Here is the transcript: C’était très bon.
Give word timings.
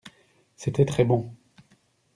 C’était 0.55 0.83
très 0.85 1.03
bon. 1.05 1.31